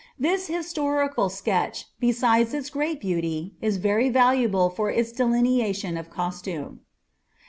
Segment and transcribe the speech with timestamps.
[0.17, 6.79] This historical sketch, besides it* flH beauty, is very valuable for its delineation of costume.